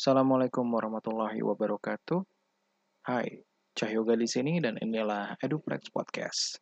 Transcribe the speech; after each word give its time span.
Assalamualaikum 0.00 0.64
warahmatullahi 0.64 1.44
wabarakatuh. 1.44 2.24
Hai, 3.04 3.44
Cahyoga 3.76 4.16
di 4.16 4.24
sini 4.24 4.56
dan 4.56 4.80
inilah 4.80 5.36
Eduplex 5.44 5.92
Podcast. 5.92 6.56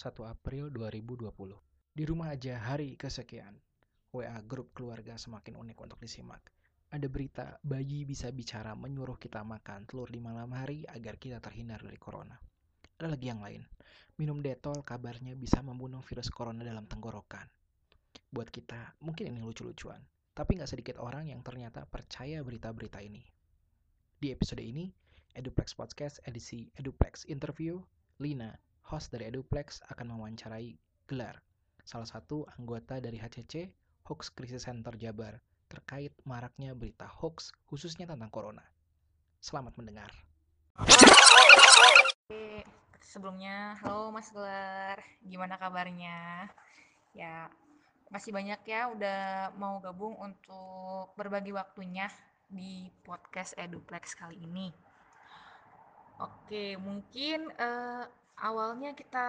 1 0.00 0.16
April 0.24 0.72
2020. 0.72 1.28
Di 1.92 2.08
rumah 2.08 2.32
aja 2.32 2.56
hari 2.56 2.96
kesekian. 2.96 3.52
WA 4.16 4.32
grup 4.48 4.72
keluarga 4.72 5.20
semakin 5.20 5.60
unik 5.60 5.76
untuk 5.76 6.00
disimak. 6.00 6.40
Ada 6.88 7.04
berita 7.04 7.60
bayi 7.60 8.08
bisa 8.08 8.32
bicara 8.32 8.72
menyuruh 8.72 9.20
kita 9.20 9.44
makan 9.44 9.84
telur 9.84 10.08
di 10.08 10.16
malam 10.16 10.56
hari 10.56 10.88
agar 10.88 11.20
kita 11.20 11.36
terhindar 11.44 11.84
dari 11.84 12.00
corona. 12.00 12.40
Ada 12.96 13.12
lagi 13.12 13.28
yang 13.28 13.44
lain. 13.44 13.60
Minum 14.16 14.40
detol 14.40 14.80
kabarnya 14.80 15.36
bisa 15.36 15.60
membunuh 15.60 16.00
virus 16.00 16.32
corona 16.32 16.64
dalam 16.64 16.88
tenggorokan. 16.88 17.44
Buat 18.32 18.48
kita, 18.48 18.96
mungkin 19.04 19.36
ini 19.36 19.44
lucu-lucuan. 19.44 20.00
Tapi 20.32 20.64
nggak 20.64 20.80
sedikit 20.80 20.96
orang 20.96 21.28
yang 21.28 21.44
ternyata 21.44 21.84
percaya 21.84 22.40
berita-berita 22.40 23.04
ini. 23.04 23.20
Di 24.16 24.32
episode 24.32 24.64
ini, 24.64 24.88
Eduplex 25.36 25.76
Podcast 25.76 26.24
edisi 26.24 26.72
Eduplex 26.80 27.28
Interview, 27.28 27.84
Lina, 28.16 28.56
host 28.90 29.14
dari 29.14 29.30
Eduplex 29.30 29.86
akan 29.86 30.18
mewawancarai 30.18 30.74
Gelar, 31.06 31.38
salah 31.86 32.10
satu 32.10 32.42
anggota 32.58 32.98
dari 32.98 33.22
HCC 33.22 33.70
Hoax 34.10 34.34
Crisis 34.34 34.66
Center 34.66 34.90
Jabar 34.98 35.38
terkait 35.70 36.10
maraknya 36.26 36.74
berita 36.74 37.06
hoax 37.06 37.54
khususnya 37.70 38.10
tentang 38.10 38.26
corona. 38.34 38.66
Selamat 39.38 39.78
mendengar. 39.78 40.10
Sebelumnya 42.98 43.78
halo 43.78 44.10
Mas 44.10 44.34
Gelar, 44.34 44.98
gimana 45.22 45.54
kabarnya? 45.54 46.50
Ya, 47.14 47.46
masih 48.10 48.34
banyak 48.34 48.58
ya 48.66 48.90
udah 48.90 49.54
mau 49.54 49.78
gabung 49.78 50.18
untuk 50.18 51.14
berbagi 51.14 51.54
waktunya 51.54 52.10
di 52.50 52.90
podcast 53.06 53.54
Eduplex 53.54 54.18
kali 54.18 54.34
ini. 54.42 54.74
Oke, 56.18 56.74
mungkin 56.74 57.54
eh, 57.54 58.04
awalnya 58.40 58.96
kita 58.96 59.26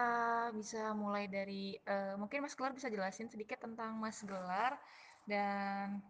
bisa 0.56 0.96
mulai 0.96 1.28
dari 1.28 1.76
eh, 1.76 2.14
mungkin 2.16 2.44
Mas 2.44 2.56
Gelar 2.56 2.72
bisa 2.72 2.88
jelasin 2.88 3.28
sedikit 3.28 3.60
tentang 3.60 4.00
Mas 4.00 4.24
Gelar 4.24 4.80
dan 5.28 6.00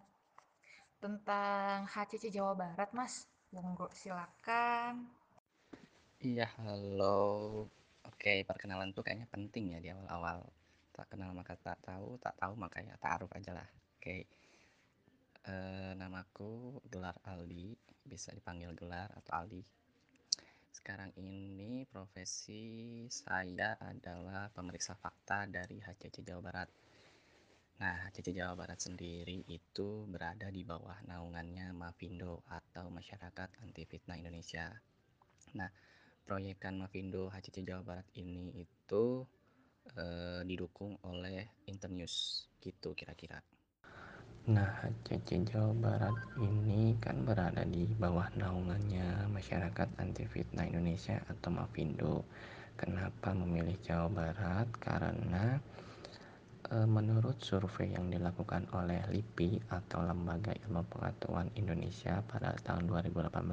tentang 1.03 1.91
HCC 1.91 2.31
Jawa 2.31 2.55
Barat, 2.55 2.91
Mas. 2.94 3.27
Monggo 3.53 3.92
silakan. 3.92 5.12
Iya, 6.22 6.48
halo. 6.56 7.69
Oke, 8.09 8.47
perkenalan 8.48 8.97
tuh 8.97 9.05
kayaknya 9.05 9.28
penting 9.28 9.77
ya 9.77 9.78
di 9.83 9.92
awal-awal. 9.92 10.48
Tak 10.94 11.12
kenal 11.12 11.37
maka 11.37 11.59
tak 11.61 11.77
tahu, 11.84 12.16
tak 12.16 12.33
tahu 12.41 12.56
maka 12.56 12.81
ya 12.81 12.97
taruh 12.97 13.28
aja 13.34 13.53
lah. 13.53 13.69
Oke. 13.98 14.25
Eh, 15.42 15.92
namaku 15.98 16.81
Gelar 16.89 17.19
Aldi, 17.28 17.77
bisa 18.06 18.33
dipanggil 18.33 18.72
Gelar 18.72 19.12
atau 19.20 19.42
Aldi. 19.42 19.61
Sekarang 20.83 21.14
ini 21.14 21.86
profesi 21.86 23.06
saya 23.06 23.78
adalah 23.78 24.50
pemeriksa 24.50 24.98
fakta 24.98 25.47
dari 25.47 25.78
HCC 25.78 26.27
Jawa 26.27 26.42
Barat. 26.42 26.69
Nah, 27.78 28.11
HCC 28.11 28.34
Jawa 28.34 28.58
Barat 28.58 28.83
sendiri 28.83 29.47
itu 29.47 30.03
berada 30.10 30.50
di 30.50 30.66
bawah 30.66 30.98
naungannya 31.06 31.71
Mavindo 31.71 32.42
atau 32.50 32.91
Masyarakat 32.91 33.62
Anti 33.62 33.87
Fitnah 33.87 34.19
Indonesia. 34.19 34.75
Nah, 35.54 35.71
proyekan 36.26 36.82
Mavindo 36.82 37.31
HCC 37.31 37.62
Jawa 37.62 37.87
Barat 37.87 38.10
ini 38.19 38.50
itu 38.59 39.22
eh, 39.94 40.42
didukung 40.42 40.98
oleh 41.06 41.47
Internews 41.71 42.50
gitu 42.59 42.91
kira-kira. 42.98 43.38
Nah, 44.42 44.75
HCC 44.82 45.54
Jawa 45.54 45.70
Barat 45.70 46.19
ini 46.42 46.98
kan 46.98 47.22
berada 47.22 47.62
di 47.62 47.86
bawah 47.86 48.26
naungannya 48.34 49.30
Masyarakat 49.30 50.03
Anti 50.03 50.26
Fitnah 50.26 50.66
Indonesia 50.66 51.22
atau 51.30 51.54
Mavindo. 51.54 52.26
Kenapa 52.75 53.38
memilih 53.38 53.78
Jawa 53.86 54.10
Barat? 54.10 54.66
Karena 54.82 55.62
e, 56.66 56.75
menurut 56.75 57.38
survei 57.38 57.94
yang 57.94 58.10
dilakukan 58.10 58.66
oleh 58.75 58.98
LIPI 59.14 59.62
atau 59.70 60.03
Lembaga 60.03 60.50
Ilmu 60.66 60.91
Pengetahuan 60.91 61.47
Indonesia 61.54 62.19
pada 62.26 62.59
tahun 62.66 62.91
2018, 62.91 63.47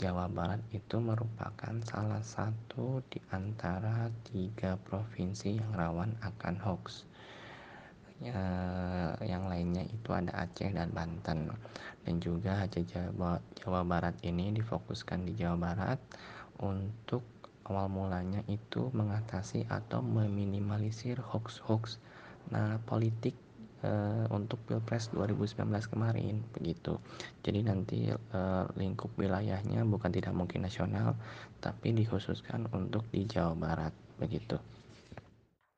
Jawa 0.00 0.24
Barat 0.32 0.64
itu 0.72 1.04
merupakan 1.04 1.76
salah 1.84 2.24
satu 2.24 3.04
di 3.12 3.20
antara 3.28 4.08
tiga 4.24 4.80
provinsi 4.88 5.60
yang 5.60 5.76
rawan 5.76 6.16
akan 6.24 6.56
hoax 6.64 7.11
yang 9.22 9.50
lainnya 9.50 9.82
itu 9.90 10.10
ada 10.14 10.30
Aceh 10.46 10.70
dan 10.70 10.94
Banten 10.94 11.50
dan 12.02 12.14
juga 12.18 12.58
HC 12.62 12.86
Jawa, 12.86 13.42
Jawa 13.58 13.82
Barat 13.82 14.14
ini 14.22 14.54
difokuskan 14.54 15.26
di 15.26 15.34
Jawa 15.34 15.58
Barat 15.58 15.98
untuk 16.62 17.22
awal 17.66 17.86
mulanya 17.90 18.42
itu 18.50 18.90
mengatasi 18.90 19.66
atau 19.70 20.02
meminimalisir 20.02 21.18
hoax-hoax 21.18 22.02
nah 22.50 22.74
politik 22.82 23.38
e, 23.86 23.90
untuk 24.34 24.58
Pilpres 24.66 25.14
2019 25.14 25.62
kemarin 25.86 26.42
begitu. 26.50 26.98
Jadi 27.46 27.60
nanti 27.62 28.10
e, 28.10 28.40
lingkup 28.74 29.14
wilayahnya 29.14 29.86
bukan 29.86 30.10
tidak 30.10 30.34
mungkin 30.34 30.66
nasional 30.66 31.14
tapi 31.62 31.94
dikhususkan 31.94 32.66
untuk 32.74 33.06
di 33.14 33.26
Jawa 33.30 33.54
Barat 33.54 33.94
begitu. 34.18 34.58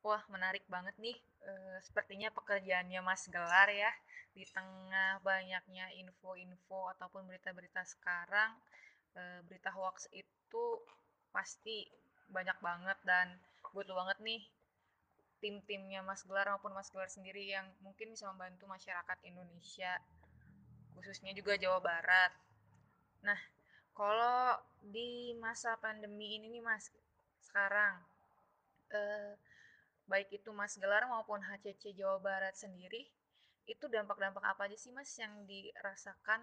Wah, 0.05 0.21
menarik 0.29 0.65
banget 0.69 0.93
nih. 1.01 1.17
E, 1.45 1.51
sepertinya 1.85 2.33
pekerjaannya 2.33 2.99
Mas 3.05 3.29
Gelar 3.29 3.69
ya 3.69 3.91
di 4.33 4.43
tengah 4.49 5.21
banyaknya 5.21 5.93
info-info 6.01 6.91
ataupun 6.97 7.29
berita-berita 7.29 7.85
sekarang, 7.85 8.57
e, 9.13 9.21
berita 9.45 9.69
hoax 9.69 10.09
itu 10.09 10.65
pasti 11.29 11.85
banyak 12.27 12.57
banget 12.59 12.97
dan 13.05 13.37
butuh 13.75 13.93
banget 13.93 14.17
nih 14.23 14.41
tim-timnya 15.43 16.01
Mas 16.01 16.23
Gelar 16.25 16.47
maupun 16.49 16.73
Mas 16.73 16.89
Gelar 16.89 17.11
sendiri 17.11 17.53
yang 17.53 17.67
mungkin 17.83 18.15
bisa 18.15 18.25
membantu 18.31 18.65
masyarakat 18.65 19.17
Indonesia 19.27 19.99
khususnya 20.95 21.35
juga 21.35 21.59
Jawa 21.59 21.83
Barat. 21.83 22.31
Nah, 23.21 23.37
kalau 23.91 24.57
di 24.79 25.35
masa 25.37 25.75
pandemi 25.77 26.39
ini 26.39 26.47
nih 26.49 26.63
Mas 26.63 26.87
sekarang 27.43 27.99
eh, 28.95 29.35
baik 30.05 30.29
itu 30.41 30.53
Mas 30.53 30.77
Gelar 30.77 31.09
maupun 31.09 31.41
HCC 31.41 31.97
Jawa 31.97 32.21
Barat 32.21 32.53
sendiri, 32.53 33.09
itu 33.65 33.85
dampak-dampak 33.89 34.45
apa 34.45 34.69
aja 34.69 34.77
sih 34.77 34.93
Mas 34.93 35.09
yang 35.17 35.45
dirasakan 35.49 36.41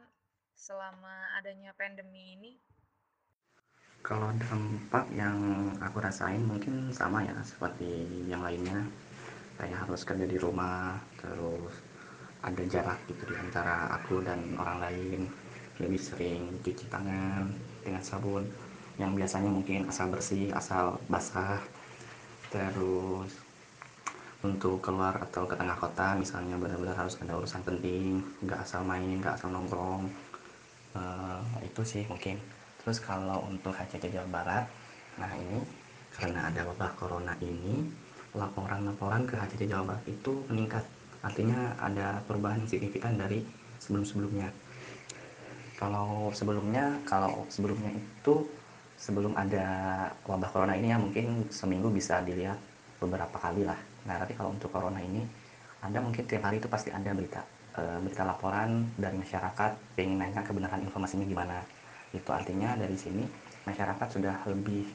selama 0.58 1.30
adanya 1.38 1.70
pandemi 1.78 2.34
ini? 2.34 2.52
Kalau 4.02 4.34
dampak 4.34 5.06
yang 5.14 5.38
aku 5.78 6.02
rasain 6.02 6.42
mungkin 6.42 6.90
sama 6.90 7.22
ya 7.22 7.38
seperti 7.46 8.26
yang 8.26 8.42
lainnya. 8.42 8.82
Saya 9.54 9.78
harus 9.78 10.02
kerja 10.02 10.26
di 10.26 10.34
rumah, 10.42 10.98
terus 11.22 11.70
ada 12.42 12.62
jarak 12.66 12.98
gitu 13.06 13.30
di 13.30 13.38
antara 13.38 13.94
aku 13.94 14.18
dan 14.26 14.58
orang 14.58 14.82
lain. 14.82 15.20
Lebih 15.78 16.02
sering 16.02 16.58
cuci 16.66 16.90
tangan 16.90 17.46
dengan 17.86 18.02
sabun 18.02 18.42
yang 18.98 19.14
biasanya 19.14 19.54
mungkin 19.54 19.86
asal 19.86 20.10
bersih, 20.10 20.50
asal 20.50 20.98
basah. 21.06 21.62
Terus 22.50 23.41
untuk 24.42 24.82
keluar 24.82 25.14
atau 25.22 25.46
ke 25.46 25.54
tengah 25.54 25.78
kota 25.78 26.18
misalnya 26.18 26.58
benar-benar 26.58 26.98
harus 26.98 27.14
ada 27.22 27.38
urusan 27.38 27.62
penting 27.62 28.18
nggak 28.42 28.58
asal 28.66 28.82
main 28.82 29.22
nggak 29.22 29.38
asal 29.38 29.54
nongkrong 29.54 30.10
uh, 30.98 31.40
itu 31.62 31.82
sih 31.86 32.02
mungkin. 32.10 32.42
Terus 32.82 32.98
kalau 32.98 33.46
untuk 33.46 33.70
HCC 33.70 34.10
Jawa 34.10 34.28
Barat 34.42 34.66
nah 35.14 35.30
ini 35.38 35.62
karena 36.18 36.50
ada 36.50 36.66
wabah 36.66 36.90
corona 36.98 37.38
ini 37.38 37.86
laporan-laporan 38.34 39.30
ke 39.30 39.38
HCC 39.38 39.70
Jawa 39.70 39.94
Barat 39.94 40.04
itu 40.10 40.32
meningkat. 40.50 40.82
Artinya 41.22 41.78
ada 41.78 42.18
perubahan 42.26 42.66
signifikan 42.66 43.14
dari 43.14 43.46
sebelum-sebelumnya. 43.78 44.50
Kalau 45.78 46.34
sebelumnya 46.34 46.98
kalau 47.06 47.46
sebelumnya 47.46 47.94
itu 47.94 48.42
sebelum 48.98 49.38
ada 49.38 49.66
wabah 50.26 50.50
corona 50.50 50.74
ini 50.74 50.90
ya 50.90 50.98
mungkin 50.98 51.46
seminggu 51.46 51.94
bisa 51.94 52.22
dilihat 52.26 52.58
beberapa 52.98 53.34
kali 53.38 53.66
lah 53.66 53.91
nah 54.06 54.18
tapi 54.18 54.34
kalau 54.34 54.54
untuk 54.54 54.70
corona 54.74 54.98
ini 54.98 55.22
anda 55.82 55.98
mungkin 55.98 56.22
tiap 56.30 56.46
hari 56.46 56.62
itu 56.62 56.70
pasti 56.70 56.94
ada 56.94 57.10
berita 57.10 57.42
e, 57.74 57.82
berita 58.04 58.22
laporan 58.22 58.86
dari 58.94 59.16
masyarakat 59.18 59.98
ingin 59.98 60.18
nanya 60.20 60.46
kebenaran 60.46 60.82
informasinya 60.84 61.26
gimana. 61.26 61.58
Itu 62.12 62.30
artinya 62.30 62.76
dari 62.76 62.94
sini 62.94 63.24
masyarakat 63.66 64.08
sudah 64.12 64.36
lebih 64.46 64.86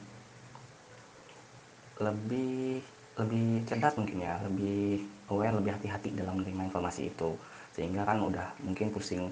lebih 1.98 2.80
lebih 3.18 3.66
cerdas 3.66 3.98
mungkin 3.98 4.22
ya 4.22 4.38
lebih 4.46 5.02
aware 5.28 5.58
lebih 5.58 5.74
hati-hati 5.74 6.14
dalam 6.14 6.40
menerima 6.40 6.70
informasi 6.72 7.10
itu. 7.10 7.34
Sehingga 7.74 8.06
kan 8.06 8.22
udah 8.22 8.54
mungkin 8.62 8.88
pusing 8.94 9.28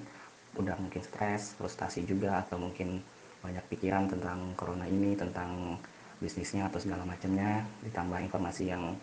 udah 0.57 0.77
mungkin 0.77 1.01
stres 1.01 1.57
frustasi 1.57 2.05
juga 2.05 2.45
atau 2.45 2.61
mungkin 2.61 3.01
banyak 3.41 3.65
pikiran 3.69 4.09
tentang 4.09 4.53
corona 4.57 4.85
ini 4.89 5.13
tentang 5.13 5.77
bisnisnya 6.17 6.65
atau 6.65 6.81
segala 6.81 7.05
macamnya 7.05 7.61
ditambah 7.85 8.17
informasi 8.25 8.73
yang 8.73 8.97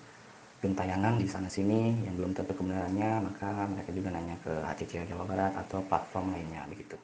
gentayangan 0.64 1.20
di 1.20 1.28
sana 1.28 1.52
sini 1.52 1.92
yang 2.08 2.16
belum 2.16 2.32
tentu 2.32 2.56
kebenarannya 2.56 3.28
maka 3.28 3.68
mereka 3.68 3.90
juga 3.92 4.08
nanya 4.16 4.40
ke 4.40 4.52
HCC 4.64 5.04
Jawa 5.12 5.28
Barat 5.28 5.52
atau 5.60 5.84
platform 5.84 6.32
lainnya 6.32 6.64
begitu 6.64 6.96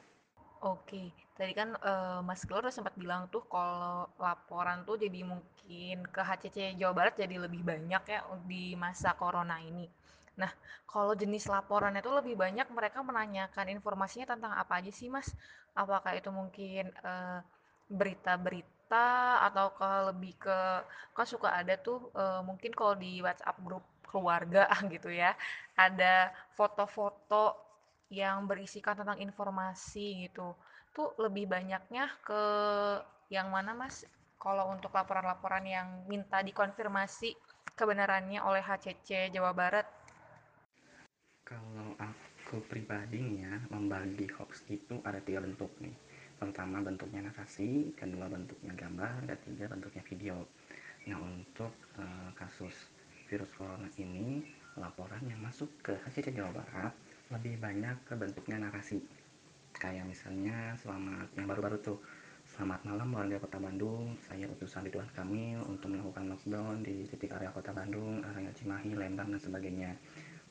Oke, 0.61 1.09
tadi 1.33 1.57
kan 1.57 1.73
uh, 1.81 2.21
Mas 2.21 2.45
Gelor 2.45 2.69
sempat 2.69 2.93
bilang 2.93 3.25
tuh 3.33 3.41
kalau 3.49 4.05
laporan 4.21 4.85
tuh 4.85 4.93
jadi 4.93 5.25
mungkin 5.25 6.05
ke 6.05 6.21
HCC 6.21 6.77
Jawa 6.77 6.93
Barat 6.93 7.17
jadi 7.17 7.41
lebih 7.41 7.65
banyak 7.65 8.03
ya 8.05 8.21
di 8.45 8.77
masa 8.77 9.17
corona 9.17 9.57
ini. 9.57 9.89
Nah, 10.37 10.53
kalau 10.85 11.17
jenis 11.17 11.49
laporannya 11.49 12.05
tuh 12.05 12.21
lebih 12.21 12.37
banyak 12.37 12.69
mereka 12.69 13.01
menanyakan 13.01 13.73
informasinya 13.73 14.37
tentang 14.37 14.53
apa 14.53 14.85
aja 14.85 14.93
sih 14.93 15.09
Mas? 15.09 15.33
Apakah 15.73 16.13
itu 16.13 16.29
mungkin 16.29 16.93
uh, 17.01 17.41
berita-berita 18.91 19.47
atau 19.47 19.67
ke 19.71 19.89
lebih 20.11 20.33
ke 20.35 20.57
kan 21.15 21.27
suka 21.27 21.49
ada 21.55 21.79
tuh 21.79 22.11
uh, 22.15 22.43
mungkin 22.43 22.75
kalau 22.75 22.95
di 22.99 23.23
WhatsApp 23.23 23.57
grup 23.63 23.83
keluarga 24.03 24.67
gitu 24.93 25.07
ya, 25.07 25.35
ada 25.79 26.31
foto-foto 26.59 27.55
yang 28.11 28.43
berisikan 28.43 28.99
tentang 28.99 29.23
informasi 29.23 30.27
gitu. 30.27 30.51
Tuh 30.91 31.15
lebih 31.15 31.47
banyaknya 31.47 32.11
ke 32.19 32.43
yang 33.31 33.47
mana 33.47 33.71
Mas? 33.71 34.03
Kalau 34.35 34.73
untuk 34.73 34.91
laporan-laporan 34.91 35.63
yang 35.63 35.87
minta 36.09 36.43
dikonfirmasi 36.43 37.37
kebenarannya 37.77 38.43
oleh 38.43 38.59
HCC 38.59 39.31
Jawa 39.31 39.55
Barat? 39.55 39.87
Kalau 41.47 41.95
aku 41.95 42.59
pribadi 42.67 43.21
nih 43.21 43.47
ya, 43.47 43.55
membagi 43.71 44.27
hoax 44.35 44.67
itu 44.67 44.99
ada 45.07 45.23
tiga 45.23 45.39
bentuk 45.45 45.71
nih. 45.79 46.10
Pertama 46.41 46.81
bentuknya 46.81 47.29
narasi, 47.29 47.93
kedua 47.93 48.25
bentuknya 48.25 48.73
gambar, 48.73 49.29
ketiga 49.29 49.69
bentuknya 49.69 50.01
video. 50.09 50.41
Nah 51.05 51.21
untuk 51.21 51.69
uh, 52.01 52.33
kasus 52.33 52.73
virus 53.29 53.53
corona 53.53 53.85
ini, 54.01 54.41
laporan 54.73 55.21
yang 55.29 55.37
masuk 55.37 55.69
ke 55.85 55.93
HCC 56.01 56.33
Jawa 56.33 56.49
Barat 56.49 56.97
lebih 57.29 57.61
banyak 57.61 57.93
ke 58.09 58.17
bentuknya 58.17 58.57
narasi. 58.57 59.05
Kayak 59.77 60.09
misalnya 60.09 60.73
selamat 60.81 61.29
yang 61.37 61.45
baru-baru 61.45 61.77
tuh 61.77 62.01
selamat 62.57 62.89
malam 62.89 63.13
warga 63.13 63.37
kota 63.37 63.61
Bandung. 63.61 64.17
Saya 64.25 64.49
utusan 64.49 64.89
Ridwan 64.89 65.13
Kamil 65.13 65.61
untuk 65.69 65.93
melakukan 65.93 66.25
lockdown 66.25 66.81
di 66.81 67.05
titik 67.05 67.37
area 67.37 67.53
kota 67.53 67.69
Bandung 67.69 68.25
area 68.33 68.49
Cimahi 68.57 68.97
Lembang 68.97 69.29
dan 69.29 69.37
sebagainya. 69.37 69.93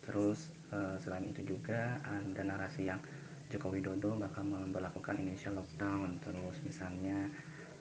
Terus 0.07 0.55
eh, 0.71 0.97
selain 1.03 1.27
itu 1.27 1.43
juga 1.45 1.99
ada 2.07 2.43
narasi 2.47 2.87
yang 2.87 3.03
Joko 3.51 3.75
Widodo 3.75 4.15
bakal 4.15 4.47
memperlakukan 4.47 5.19
Indonesia 5.19 5.51
lockdown. 5.51 6.23
Terus 6.23 6.57
misalnya 6.63 7.27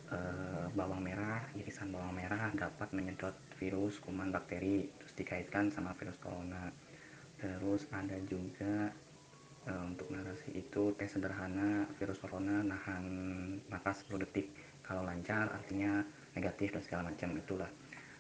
eh, 0.10 0.66
bawang 0.74 1.06
merah 1.06 1.46
irisan 1.54 1.94
bawang 1.94 2.18
merah 2.18 2.50
dapat 2.58 2.90
menyedot 2.92 3.38
virus 3.62 4.02
kuman 4.02 4.34
bakteri 4.34 4.90
terus 4.98 5.14
dikaitkan 5.14 5.70
sama 5.70 5.94
virus 5.94 6.18
corona. 6.18 6.74
Terus 7.40 7.88
ada 7.96 8.20
juga 8.28 8.92
e, 9.64 9.72
untuk 9.72 10.12
narasi 10.12 10.52
itu 10.60 10.92
tes 11.00 11.08
sederhana 11.08 11.88
virus 11.96 12.20
corona 12.20 12.60
nahan 12.60 13.06
nafas 13.72 14.04
10 14.08 14.24
detik. 14.28 14.52
Kalau 14.84 15.06
lancar 15.08 15.48
artinya 15.54 16.04
negatif 16.34 16.76
dan 16.76 16.84
segala 16.84 17.02
macam 17.14 17.30
itulah. 17.38 17.72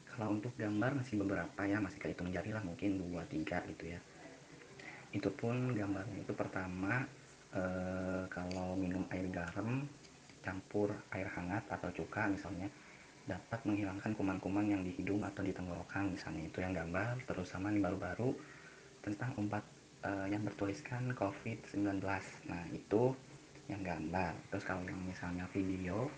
Kalau 0.07 0.35
untuk 0.35 0.55
gambar 0.55 1.03
masih 1.03 1.19
beberapa 1.19 1.61
ya 1.67 1.83
masih 1.83 1.99
kehitung 1.99 2.31
jari 2.31 2.55
lah 2.55 2.63
mungkin 2.63 2.99
2 2.99 3.11
3 3.27 3.69
gitu 3.75 3.85
ya. 3.91 3.99
Itu 5.11 5.33
pun 5.33 5.75
gambarnya 5.75 6.23
itu 6.23 6.31
pertama 6.31 7.03
e, 7.53 7.63
kalau 8.29 8.77
minum 8.77 9.05
air 9.13 9.27
garam 9.29 9.85
campur 10.39 10.95
air 11.13 11.27
hangat 11.35 11.63
atau 11.67 11.89
cuka 11.91 12.31
misalnya 12.31 12.69
dapat 13.29 13.61
menghilangkan 13.61 14.11
kuman-kuman 14.17 14.65
yang 14.65 14.81
di 14.81 14.89
hidung 14.97 15.21
atau 15.21 15.45
di 15.45 15.53
tenggorokan 15.53 16.17
misalnya. 16.17 16.49
Itu 16.49 16.65
yang 16.65 16.73
gambar 16.73 17.21
terus 17.29 17.53
sama 17.53 17.69
nih 17.69 17.85
baru-baru 17.85 18.33
tentang 19.05 19.37
obat 19.37 19.61
uh, 20.01 20.25
yang 20.25 20.41
bertuliskan 20.41 21.13
COVID-19 21.13 22.01
nah 22.49 22.63
itu 22.73 23.13
yang 23.69 23.85
gambar. 23.85 24.33
Terus 24.49 24.65
kalau 24.65 24.81
yang 24.89 24.97
misalnya 25.05 25.45
video 25.53 26.09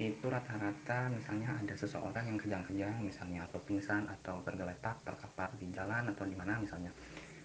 itu 0.00 0.26
rata-rata 0.26 1.12
misalnya 1.12 1.52
ada 1.52 1.74
seseorang 1.76 2.24
yang 2.24 2.38
kejang-kejang 2.40 2.96
misalnya 3.04 3.44
atau 3.48 3.60
pingsan 3.62 4.08
atau 4.08 4.40
tergeletak 4.42 4.98
terkapar 5.04 5.52
di 5.60 5.68
jalan 5.70 6.10
atau 6.10 6.24
di 6.24 6.32
mana 6.32 6.58
misalnya 6.58 6.90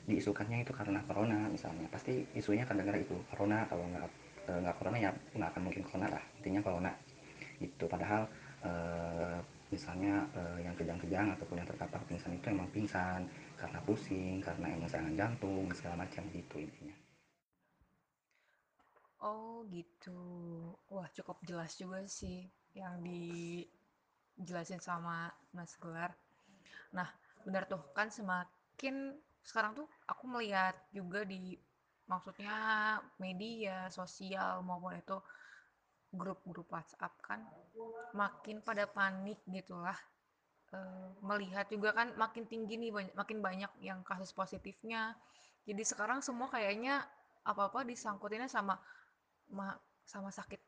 diisukannya 0.07 0.63
itu 0.63 0.71
karena 0.71 1.00
corona 1.04 1.51
misalnya. 1.51 1.86
Pasti 1.92 2.24
isunya 2.33 2.63
akan 2.63 2.77
dengar 2.81 2.95
itu 2.98 3.15
corona 3.30 3.68
kalau 3.68 3.83
nggak 3.92 4.07
eh, 4.50 4.59
nggak 4.63 4.75
corona 4.80 4.98
ya 4.98 5.12
nggak 5.36 5.50
akan 5.54 5.62
mungkin 5.68 5.83
corona 5.83 6.07
lah. 6.15 6.24
Intinya 6.39 6.62
corona. 6.63 6.92
Itu 7.57 7.86
padahal 7.89 8.30
e, 8.62 8.71
misalnya 9.74 10.30
e, 10.38 10.62
yang 10.62 10.77
kejang-kejang 10.77 11.33
ataupun 11.33 11.57
yang 11.57 11.65
terkapar 11.65 11.98
pingsan 12.06 12.38
itu 12.38 12.54
emang 12.54 12.69
pingsan 12.69 13.25
karena 13.57 13.80
pusing 13.81 14.38
karena 14.45 14.77
emang 14.77 14.86
serangan 14.86 15.18
jantung 15.18 15.65
segala 15.74 16.06
macam 16.06 16.21
gitu 16.31 16.62
intinya. 16.62 16.94
Oh 19.25 19.65
gitu. 19.74 20.21
Wah 20.94 21.09
cukup 21.18 21.42
jelas 21.50 21.74
juga 21.74 22.06
sih 22.06 22.45
yang 22.77 23.01
dijelasin 23.01 24.77
sama 24.77 25.33
Mas 25.50 25.74
Gelar. 25.81 26.13
Nah 26.94 27.09
benar 27.42 27.65
tuh 27.65 27.81
kan 27.98 28.13
semakin 28.13 29.18
sekarang 29.47 29.79
tuh 29.79 29.88
aku 30.11 30.27
melihat 30.27 30.75
juga 30.91 31.23
di 31.23 31.55
maksudnya 32.11 32.55
media 33.15 33.88
sosial 33.88 34.59
maupun 34.59 34.99
itu 34.99 35.15
grup-grup 36.11 36.67
WhatsApp 36.71 37.15
kan 37.23 37.44
makin 38.11 38.59
pada 38.59 38.83
panik 38.88 39.39
gitulah. 39.47 39.95
Uh, 40.67 41.15
melihat 41.23 41.63
juga 41.71 41.95
kan 41.95 42.11
makin 42.19 42.44
tinggi 42.44 42.75
nih 42.75 42.91
banyak, 42.91 43.15
makin 43.15 43.39
banyak 43.39 43.71
yang 43.79 44.03
kasus 44.03 44.35
positifnya. 44.35 45.15
Jadi 45.63 45.83
sekarang 45.88 46.19
semua 46.19 46.51
kayaknya 46.51 47.07
apa-apa 47.47 47.88
disangkutinnya 47.88 48.51
sama 48.51 48.75
ma, 49.47 49.71
sama 50.03 50.27
sakit 50.27 50.59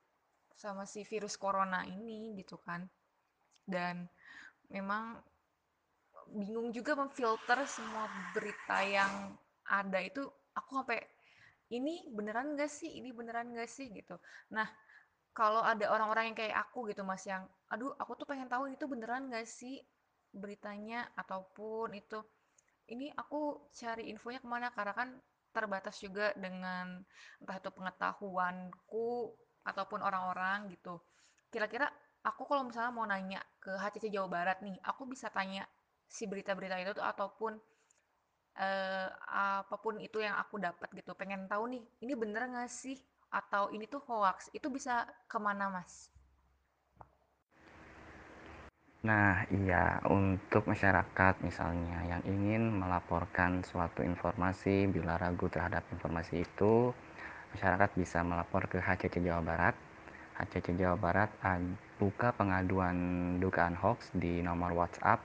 sama 0.56 0.88
si 0.88 1.04
virus 1.04 1.36
corona 1.36 1.84
ini 1.84 2.32
gitu 2.40 2.56
kan. 2.64 2.88
Dan 3.68 4.08
memang 4.72 5.20
bingung 6.34 6.70
juga 6.74 6.94
memfilter 6.98 7.66
semua 7.66 8.08
berita 8.34 8.82
yang 8.86 9.36
ada 9.70 10.00
itu 10.02 10.26
aku 10.54 10.82
sampai 10.82 11.02
ini 11.70 12.10
beneran 12.10 12.58
gak 12.58 12.70
sih? 12.70 12.90
Ini 12.98 13.14
beneran 13.14 13.54
gak 13.54 13.70
sih? 13.70 13.94
Gitu. 13.94 14.18
Nah 14.54 14.66
kalau 15.34 15.62
ada 15.62 15.86
orang-orang 15.94 16.34
yang 16.34 16.38
kayak 16.38 16.58
aku 16.58 16.90
gitu 16.90 17.06
mas 17.06 17.22
yang 17.24 17.46
aduh 17.70 17.94
aku 18.02 18.18
tuh 18.18 18.26
pengen 18.26 18.50
tahu 18.50 18.74
itu 18.74 18.86
beneran 18.90 19.30
gak 19.30 19.46
sih 19.46 19.82
beritanya? 20.34 21.10
Ataupun 21.14 21.94
itu 21.94 22.20
ini 22.90 23.14
aku 23.14 23.70
cari 23.74 24.10
infonya 24.10 24.42
ke 24.42 24.50
mana? 24.50 24.74
Karena 24.74 24.94
kan 24.98 25.10
terbatas 25.50 25.98
juga 26.02 26.34
dengan 26.38 27.02
entah 27.42 27.58
itu 27.58 27.70
pengetahuanku 27.74 29.10
ataupun 29.66 30.00
orang-orang 30.02 30.70
gitu. 30.74 31.02
Kira-kira 31.50 31.90
aku 32.26 32.46
kalau 32.46 32.68
misalnya 32.68 32.92
mau 32.94 33.06
nanya 33.06 33.42
ke 33.62 33.74
HCC 33.74 34.12
Jawa 34.14 34.28
Barat 34.30 34.60
nih 34.62 34.78
aku 34.84 35.08
bisa 35.08 35.32
tanya 35.32 35.66
si 36.10 36.26
berita-berita 36.26 36.82
itu 36.82 36.98
tuh 36.98 37.06
ataupun 37.06 37.54
eh, 38.58 39.08
apa 39.30 39.76
pun 39.78 40.02
itu 40.02 40.20
yang 40.20 40.36
aku 40.42 40.58
dapat 40.58 40.90
gitu 40.98 41.14
pengen 41.14 41.46
tahu 41.46 41.70
nih 41.70 41.84
ini 42.02 42.14
bener 42.18 42.50
gak 42.50 42.68
sih 42.68 42.98
atau 43.30 43.70
ini 43.70 43.86
tuh 43.86 44.02
hoax 44.10 44.50
itu 44.58 44.68
bisa 44.74 45.06
ke 45.30 45.38
mana 45.38 45.70
mas? 45.70 46.10
Nah, 49.00 49.48
iya, 49.48 50.04
untuk 50.12 50.68
masyarakat 50.68 51.40
misalnya 51.40 52.04
yang 52.04 52.20
ingin 52.28 52.68
melaporkan 52.84 53.64
suatu 53.64 54.04
informasi 54.04 54.92
bila 54.92 55.16
ragu 55.16 55.48
terhadap 55.48 55.88
informasi 55.96 56.44
itu, 56.44 56.92
masyarakat 57.56 57.96
bisa 57.96 58.28
melapor 58.28 58.68
ke 58.68 58.84
HCC 58.84 59.24
Jawa 59.24 59.40
Barat. 59.40 59.76
HCC 60.36 60.76
Jawa 60.76 61.00
Barat 61.00 61.32
buka 61.96 62.36
pengaduan 62.36 62.98
dugaan 63.40 63.80
hoax 63.80 64.12
di 64.12 64.44
nomor 64.44 64.76
WhatsApp 64.76 65.24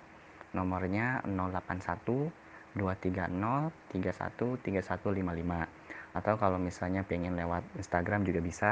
nomornya 0.54 1.20
081 1.26 2.30
230 2.78 3.70
31 3.90 4.62
3155 4.62 6.14
atau 6.14 6.34
kalau 6.38 6.58
misalnya 6.62 7.02
pengen 7.02 7.34
lewat 7.34 7.62
Instagram 7.74 8.22
juga 8.22 8.40
bisa 8.40 8.70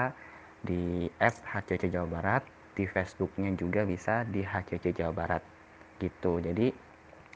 di 0.63 1.11
@hcc 1.19 1.91
Jawa 1.91 2.07
Barat 2.07 2.43
di 2.73 2.89
Facebooknya 2.89 3.53
juga 3.53 3.85
bisa 3.85 4.25
di 4.25 4.41
HCC 4.41 4.97
Jawa 4.97 5.13
Barat. 5.13 5.43
Gitu. 6.01 6.41
Jadi 6.41 6.73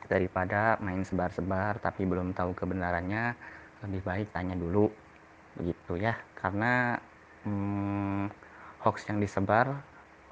daripada 0.07 0.79
main 0.81 1.03
sebar-sebar 1.05 1.83
tapi 1.83 2.07
belum 2.09 2.33
tahu 2.33 2.57
kebenarannya 2.57 3.37
lebih 3.85 4.03
baik 4.03 4.29
tanya 4.33 4.57
dulu. 4.57 4.88
Begitu 5.61 6.00
ya. 6.00 6.17
Karena 6.37 6.97
hmm, 7.45 8.33
hoax 8.85 9.07
yang 9.12 9.21
disebar 9.21 9.76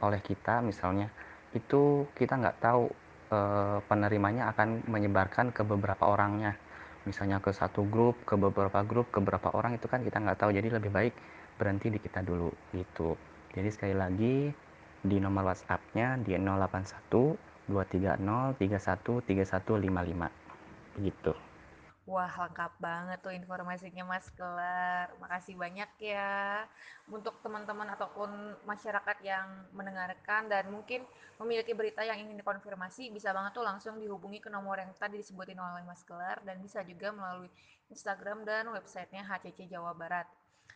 oleh 0.00 0.20
kita 0.20 0.60
misalnya 0.60 1.08
itu 1.54 2.04
kita 2.18 2.34
nggak 2.34 2.58
tahu 2.60 2.90
e, 3.28 3.38
penerimanya 3.84 4.52
akan 4.52 4.88
menyebarkan 4.88 5.52
ke 5.54 5.62
beberapa 5.64 6.08
orangnya. 6.08 6.56
Misalnya 7.04 7.40
ke 7.40 7.52
satu 7.52 7.84
grup 7.84 8.24
ke 8.24 8.34
beberapa 8.34 8.80
grup 8.84 9.12
ke 9.12 9.20
beberapa 9.20 9.52
orang 9.52 9.76
itu 9.76 9.86
kan 9.88 10.00
kita 10.00 10.20
nggak 10.20 10.40
tahu. 10.40 10.50
Jadi 10.56 10.68
lebih 10.72 10.90
baik 10.90 11.14
berhenti 11.60 11.92
di 11.92 12.00
kita 12.00 12.24
dulu 12.24 12.50
gitu. 12.72 13.14
Jadi 13.54 13.68
sekali 13.70 13.94
lagi 13.94 14.50
di 15.04 15.16
nomor 15.20 15.52
WhatsApp-nya 15.52 16.16
di 16.24 16.32
081 16.34 17.68
230 17.68 18.56
31 18.56 19.20
3155 19.24 21.04
gitu 21.04 21.53
Wah, 22.04 22.28
lengkap 22.28 22.72
banget 22.84 23.18
tuh 23.24 23.32
informasinya 23.32 24.04
Mas 24.04 24.28
Kelar. 24.36 25.08
Makasih 25.24 25.56
banyak 25.56 25.88
ya. 26.04 26.68
Untuk 27.08 27.40
teman-teman 27.40 27.88
ataupun 27.96 28.28
masyarakat 28.68 29.24
yang 29.24 29.48
mendengarkan 29.72 30.52
dan 30.52 30.68
mungkin 30.68 31.00
memiliki 31.40 31.72
berita 31.72 32.04
yang 32.04 32.20
ingin 32.20 32.36
dikonfirmasi, 32.36 33.08
bisa 33.08 33.32
banget 33.32 33.56
tuh 33.56 33.64
langsung 33.64 33.96
dihubungi 33.96 34.44
ke 34.44 34.52
nomor 34.52 34.76
yang 34.76 34.92
tadi 35.00 35.16
disebutin 35.16 35.56
oleh 35.56 35.80
Mas 35.88 36.04
Kelar 36.04 36.44
dan 36.44 36.60
bisa 36.60 36.84
juga 36.84 37.08
melalui 37.08 37.48
Instagram 37.88 38.44
dan 38.44 38.68
websitenya 38.68 39.24
HCC 39.24 39.72
Jawa 39.72 39.96
Barat. 39.96 40.28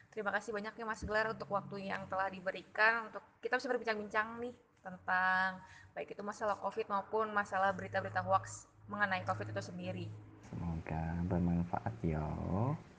Terima 0.09 0.33
kasih 0.33 0.57
banyak 0.57 0.73
ya 0.81 0.85
Mas 0.89 1.05
Gelar 1.05 1.29
untuk 1.29 1.53
waktu 1.53 1.93
yang 1.93 2.09
telah 2.09 2.33
diberikan 2.33 3.13
untuk 3.13 3.21
kita 3.45 3.61
bisa 3.61 3.69
berbincang-bincang 3.69 4.41
nih 4.41 4.57
tentang 4.81 5.61
baik 5.93 6.17
itu 6.17 6.25
masalah 6.25 6.57
COVID 6.57 6.89
maupun 6.89 7.29
masalah 7.37 7.77
berita-berita 7.77 8.25
hoax 8.25 8.65
mengenai 8.89 9.29
COVID 9.29 9.53
itu 9.53 9.61
sendiri. 9.61 10.09
Semoga 10.49 11.03
bermanfaat 11.29 11.95
ya. 12.01 12.25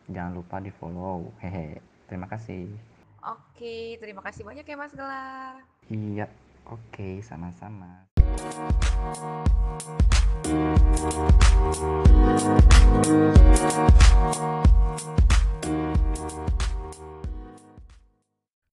Jangan 0.10 0.34
lupa 0.38 0.62
di 0.62 0.70
follow. 0.74 1.34
Hehe. 1.42 1.82
Terima 2.10 2.26
kasih. 2.26 2.66
Oke, 3.20 4.00
terima 4.00 4.24
kasih 4.24 4.48
banyak 4.48 4.64
ya 4.64 4.78
Mas 4.80 4.96
Gelar. 4.96 5.60
Iya, 5.92 6.26
oke, 6.66 7.20
sama-sama. 7.22 8.08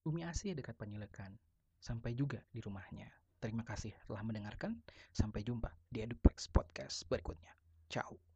Bumi 0.07 0.23
Asih 0.23 0.55
dekat 0.55 0.79
Penyelenggara. 0.79 1.35
Sampai 1.83 2.15
juga 2.15 2.39
di 2.55 2.63
rumahnya. 2.63 3.11
Terima 3.43 3.67
kasih 3.67 3.93
telah 4.07 4.23
mendengarkan. 4.23 4.79
Sampai 5.11 5.43
jumpa 5.43 5.75
di 5.91 6.07
Eduplex 6.07 6.47
Podcast 6.49 7.05
berikutnya. 7.11 7.53
Ciao. 7.91 8.36